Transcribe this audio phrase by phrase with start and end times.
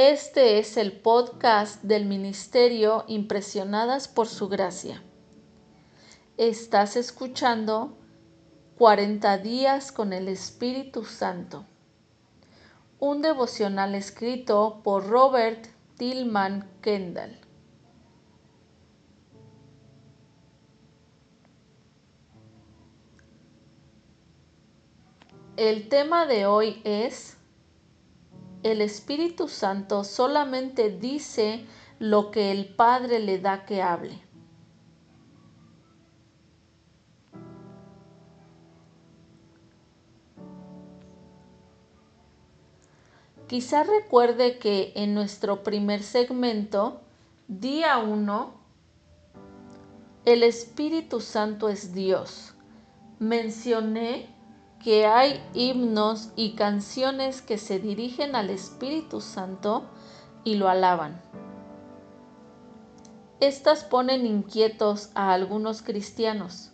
[0.00, 5.02] Este es el podcast del Ministerio Impresionadas por Su Gracia.
[6.36, 7.98] Estás escuchando
[8.76, 11.66] 40 días con el Espíritu Santo.
[13.00, 15.66] Un devocional escrito por Robert
[15.96, 17.36] Tillman Kendall.
[25.56, 27.37] El tema de hoy es
[28.62, 31.64] el Espíritu Santo solamente dice
[31.98, 34.20] lo que el Padre le da que hable.
[43.46, 47.00] Quizá recuerde que en nuestro primer segmento,
[47.46, 48.52] día 1,
[50.26, 52.52] el Espíritu Santo es Dios.
[53.18, 54.28] Mencioné
[54.82, 59.84] que hay himnos y canciones que se dirigen al Espíritu Santo
[60.44, 61.20] y lo alaban.
[63.40, 66.72] Estas ponen inquietos a algunos cristianos,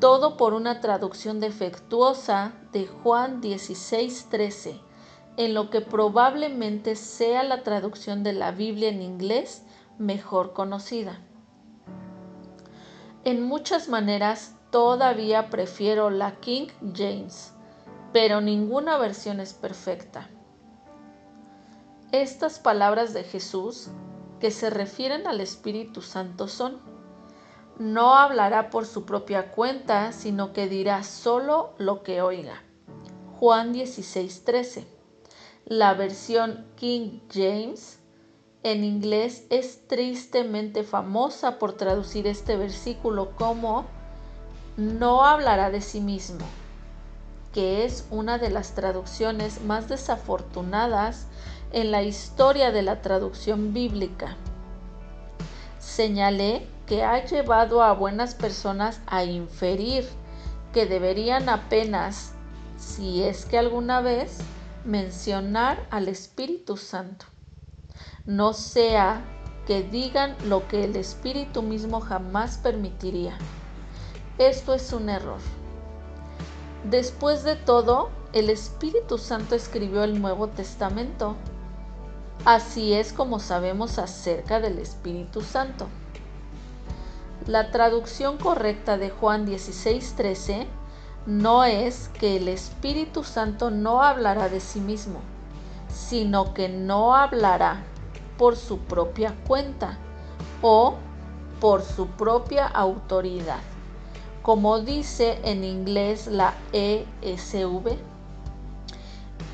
[0.00, 4.80] todo por una traducción defectuosa de Juan 16:13,
[5.36, 9.64] en lo que probablemente sea la traducción de la Biblia en inglés
[9.98, 11.20] mejor conocida.
[13.24, 17.52] En muchas maneras, Todavía prefiero la King James,
[18.14, 20.30] pero ninguna versión es perfecta.
[22.10, 23.90] Estas palabras de Jesús
[24.40, 26.80] que se refieren al Espíritu Santo son,
[27.78, 32.62] no hablará por su propia cuenta, sino que dirá solo lo que oiga.
[33.40, 34.86] Juan 16:13.
[35.66, 37.98] La versión King James
[38.62, 43.84] en inglés es tristemente famosa por traducir este versículo como
[44.76, 46.46] no hablará de sí mismo,
[47.52, 51.26] que es una de las traducciones más desafortunadas
[51.72, 54.36] en la historia de la traducción bíblica.
[55.78, 60.08] Señalé que ha llevado a buenas personas a inferir
[60.72, 62.32] que deberían apenas,
[62.78, 64.38] si es que alguna vez,
[64.84, 67.26] mencionar al Espíritu Santo.
[68.26, 69.22] No sea
[69.66, 73.36] que digan lo que el Espíritu mismo jamás permitiría.
[74.38, 75.40] Esto es un error.
[76.84, 81.36] Después de todo, el Espíritu Santo escribió el Nuevo Testamento.
[82.46, 85.86] Así es como sabemos acerca del Espíritu Santo.
[87.46, 90.66] La traducción correcta de Juan 16:13
[91.26, 95.20] no es que el Espíritu Santo no hablará de sí mismo,
[95.88, 97.84] sino que no hablará
[98.38, 99.98] por su propia cuenta
[100.62, 100.94] o
[101.60, 103.60] por su propia autoridad
[104.42, 107.96] como dice en inglés la ESV.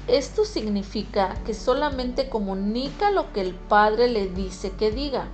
[0.07, 5.29] Esto significa que solamente comunica lo que el Padre le dice que diga.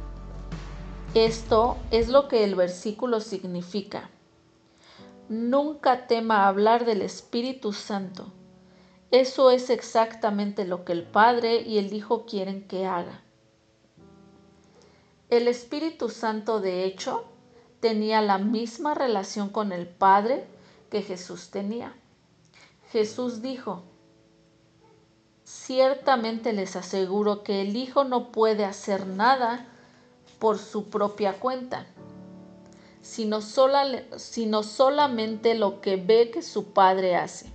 [1.15, 4.11] Esto es lo que el versículo significa.
[5.29, 8.33] Nunca tema hablar del Espíritu Santo.
[9.13, 13.23] Eso es exactamente lo que el Padre y el Hijo quieren que haga.
[15.31, 17.25] El Espíritu Santo, de hecho,
[17.85, 20.47] tenía la misma relación con el Padre
[20.91, 21.95] que Jesús tenía.
[22.91, 23.83] Jesús dijo,
[25.45, 29.67] ciertamente les aseguro que el Hijo no puede hacer nada
[30.39, 31.85] por su propia cuenta,
[33.03, 37.53] sino, sino solamente lo que ve que su Padre hace,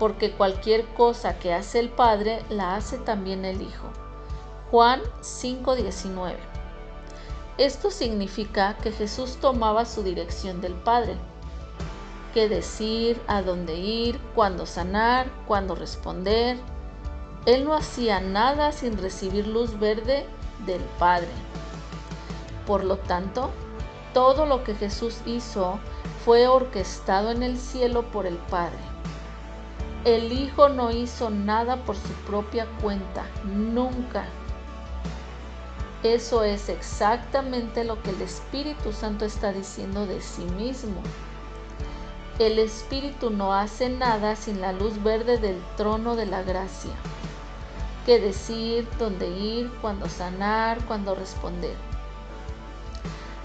[0.00, 3.92] porque cualquier cosa que hace el Padre la hace también el Hijo.
[4.72, 6.51] Juan 5:19
[7.58, 11.16] esto significa que Jesús tomaba su dirección del Padre.
[12.32, 16.58] Qué decir, a dónde ir, cuándo sanar, cuándo responder.
[17.44, 20.26] Él no hacía nada sin recibir luz verde
[20.64, 21.28] del Padre.
[22.66, 23.50] Por lo tanto,
[24.14, 25.78] todo lo que Jesús hizo
[26.24, 28.78] fue orquestado en el cielo por el Padre.
[30.04, 34.24] El Hijo no hizo nada por su propia cuenta, nunca.
[36.02, 41.00] Eso es exactamente lo que el Espíritu Santo está diciendo de sí mismo.
[42.40, 46.90] El Espíritu no hace nada sin la luz verde del trono de la gracia.
[48.04, 51.76] ¿Qué decir, dónde ir, cuándo sanar, cuándo responder?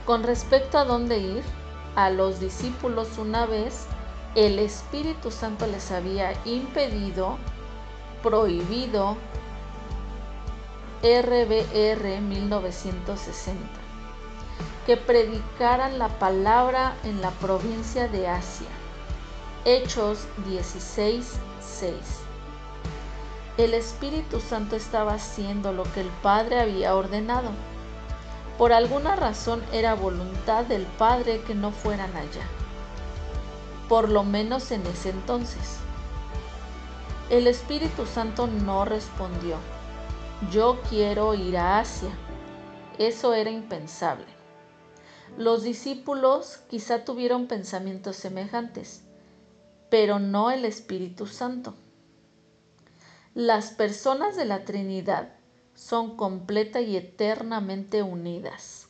[0.05, 1.43] Con respecto a dónde ir,
[1.95, 3.85] a los discípulos una vez
[4.33, 7.37] el Espíritu Santo les había impedido,
[8.23, 9.15] prohibido,
[11.03, 13.55] RBR 1960,
[14.87, 18.65] que predicaran la palabra en la provincia de Asia.
[19.63, 21.37] Hechos 16:6.
[23.57, 27.51] El Espíritu Santo estaba haciendo lo que el Padre había ordenado.
[28.57, 32.47] Por alguna razón era voluntad del Padre que no fueran allá,
[33.87, 35.77] por lo menos en ese entonces.
[37.29, 39.57] El Espíritu Santo no respondió,
[40.51, 42.11] yo quiero ir a Asia.
[42.99, 44.27] Eso era impensable.
[45.35, 49.03] Los discípulos quizá tuvieron pensamientos semejantes,
[49.89, 51.73] pero no el Espíritu Santo.
[53.33, 55.33] Las personas de la Trinidad
[55.73, 58.87] son completa y eternamente unidas.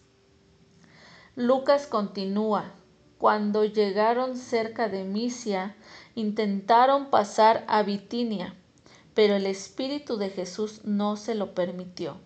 [1.36, 2.74] Lucas continúa,
[3.18, 5.76] cuando llegaron cerca de Misia,
[6.14, 8.56] intentaron pasar a Bitinia,
[9.18, 12.18] pero el Espíritu de Jesús no se lo permitió.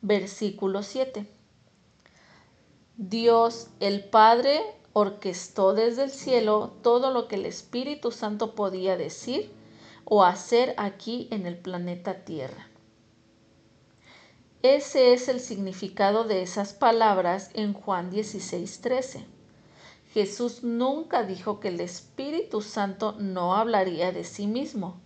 [0.00, 1.24] Versículo 7.
[2.96, 4.60] Dios el Padre
[4.92, 9.52] orquestó desde el cielo todo lo que el Espíritu Santo podía decir
[10.04, 12.66] o hacer aquí en el planeta Tierra.
[14.62, 19.26] Ese es el significado de esas palabras en Juan 16:13.
[20.12, 25.01] Jesús nunca dijo que el Espíritu Santo no hablaría de sí mismo.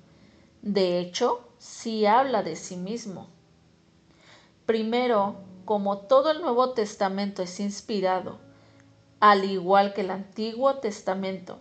[0.62, 3.28] De hecho, sí habla de sí mismo.
[4.66, 8.38] Primero, como todo el Nuevo Testamento es inspirado,
[9.20, 11.58] al igual que el Antiguo Testamento,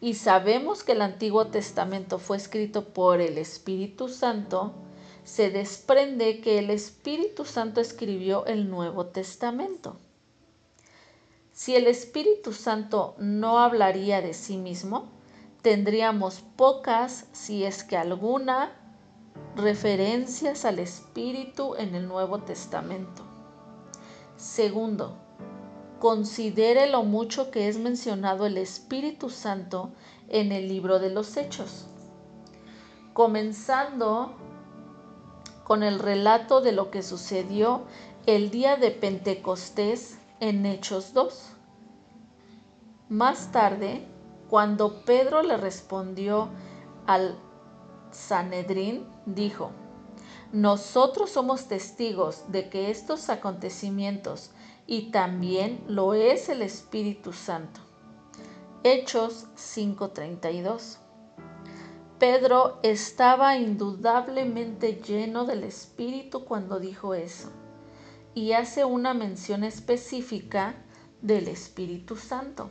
[0.00, 4.72] y sabemos que el Antiguo Testamento fue escrito por el Espíritu Santo,
[5.24, 9.96] se desprende que el Espíritu Santo escribió el Nuevo Testamento.
[11.52, 15.10] Si el Espíritu Santo no hablaría de sí mismo,
[15.68, 18.72] tendríamos pocas, si es que alguna,
[19.54, 23.22] referencias al Espíritu en el Nuevo Testamento.
[24.38, 25.18] Segundo,
[25.98, 29.90] considere lo mucho que es mencionado el Espíritu Santo
[30.30, 31.84] en el libro de los Hechos,
[33.12, 34.32] comenzando
[35.64, 37.82] con el relato de lo que sucedió
[38.24, 41.52] el día de Pentecostés en Hechos 2.
[43.10, 44.08] Más tarde,
[44.48, 46.48] cuando Pedro le respondió
[47.06, 47.38] al
[48.10, 49.70] Sanedrín, dijo,
[50.52, 54.50] nosotros somos testigos de que estos acontecimientos
[54.86, 57.80] y también lo es el Espíritu Santo.
[58.82, 60.98] Hechos 5:32
[62.18, 67.50] Pedro estaba indudablemente lleno del Espíritu cuando dijo eso
[68.34, 70.74] y hace una mención específica
[71.20, 72.70] del Espíritu Santo.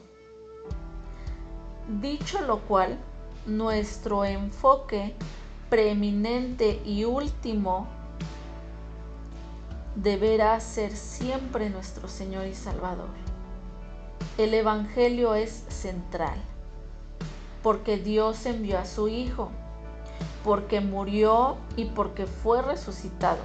[1.87, 2.97] Dicho lo cual,
[3.45, 5.15] nuestro enfoque
[5.69, 7.87] preeminente y último
[9.95, 13.09] deberá ser siempre nuestro Señor y Salvador.
[14.37, 16.37] El Evangelio es central
[17.63, 19.49] porque Dios envió a su Hijo,
[20.43, 23.41] porque murió y porque fue resucitado.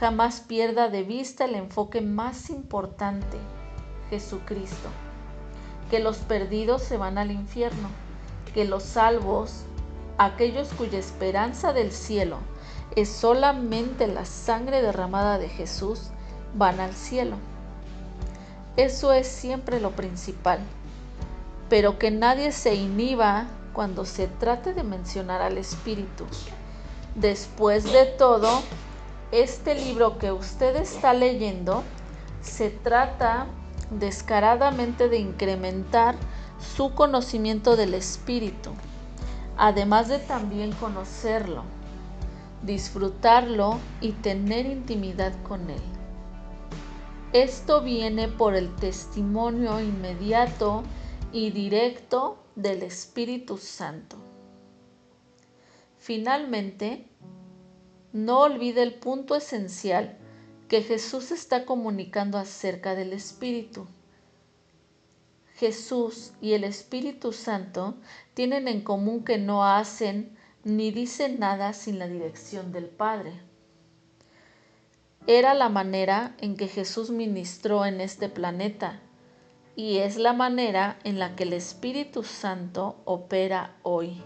[0.00, 3.38] Jamás pierda de vista el enfoque más importante,
[4.10, 4.88] Jesucristo.
[5.90, 7.88] Que los perdidos se van al infierno,
[8.54, 9.62] que los salvos,
[10.18, 12.38] aquellos cuya esperanza del cielo
[12.96, 16.08] es solamente la sangre derramada de Jesús,
[16.54, 17.36] van al cielo.
[18.76, 20.60] Eso es siempre lo principal
[21.68, 26.24] pero que nadie se inhiba cuando se trate de mencionar al Espíritu.
[27.14, 28.62] Después de todo,
[29.32, 31.82] este libro que usted está leyendo
[32.42, 33.46] se trata
[33.90, 36.16] descaradamente de incrementar
[36.58, 38.70] su conocimiento del Espíritu,
[39.56, 41.64] además de también conocerlo,
[42.62, 45.82] disfrutarlo y tener intimidad con él.
[47.32, 50.82] Esto viene por el testimonio inmediato
[51.32, 54.16] y directo del Espíritu Santo.
[55.98, 57.06] Finalmente,
[58.12, 60.16] no olvide el punto esencial
[60.68, 63.86] que Jesús está comunicando acerca del Espíritu.
[65.54, 67.96] Jesús y el Espíritu Santo
[68.34, 73.32] tienen en común que no hacen ni dicen nada sin la dirección del Padre.
[75.26, 79.00] Era la manera en que Jesús ministró en este planeta
[79.74, 84.22] y es la manera en la que el Espíritu Santo opera hoy.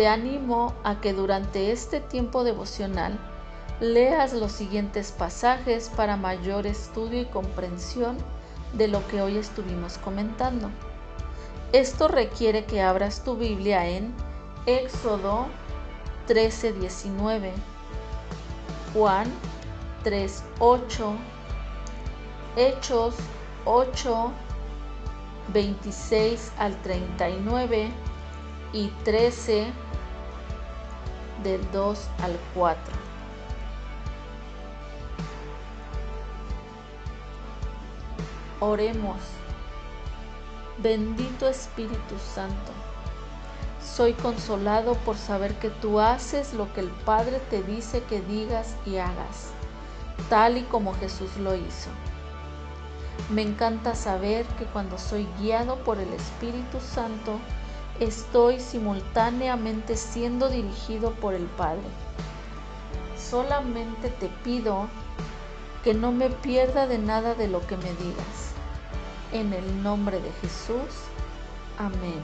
[0.00, 3.18] Te animo a que durante este tiempo devocional
[3.80, 8.16] leas los siguientes pasajes para mayor estudio y comprensión
[8.72, 10.70] de lo que hoy estuvimos comentando.
[11.74, 14.14] Esto requiere que abras tu Biblia en
[14.64, 15.48] Éxodo
[16.28, 17.52] 13:19
[18.94, 19.30] Juan
[20.02, 21.14] 3.8,
[22.56, 23.16] Hechos
[23.66, 24.32] 8,
[25.52, 27.90] 26 al 39
[28.72, 29.89] y 13
[31.42, 32.78] del 2 al 4.
[38.60, 39.16] Oremos.
[40.78, 42.72] Bendito Espíritu Santo,
[43.84, 48.76] soy consolado por saber que tú haces lo que el Padre te dice que digas
[48.86, 49.50] y hagas,
[50.30, 51.90] tal y como Jesús lo hizo.
[53.28, 57.38] Me encanta saber que cuando soy guiado por el Espíritu Santo,
[58.00, 61.84] estoy simultáneamente siendo dirigido por el Padre.
[63.16, 64.88] Solamente te pido
[65.84, 68.54] que no me pierda de nada de lo que me digas.
[69.32, 71.04] En el nombre de Jesús.
[71.78, 72.22] Amén.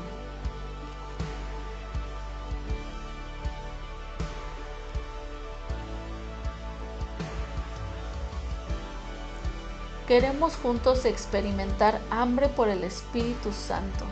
[10.09, 14.04] Queremos juntos experimentar hambre por el Espíritu Santo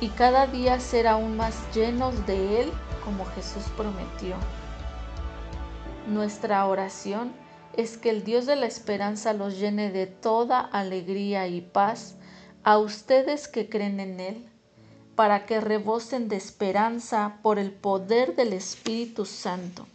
[0.00, 2.72] y cada día ser aún más llenos de Él
[3.04, 4.36] como Jesús prometió.
[6.06, 7.32] Nuestra oración
[7.76, 12.16] es que el Dios de la esperanza los llene de toda alegría y paz
[12.64, 14.48] a ustedes que creen en Él,
[15.14, 19.86] para que rebosen de esperanza por el poder del Espíritu Santo.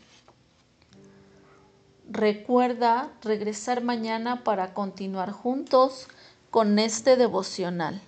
[2.09, 6.07] Recuerda regresar mañana para continuar juntos
[6.51, 8.01] con este devocional.